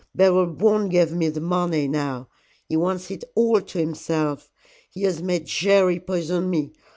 [0.15, 2.27] Beryl won't give me the money now.
[2.67, 4.49] He wants it all to himself.
[4.89, 6.73] He has made Jerry poison me.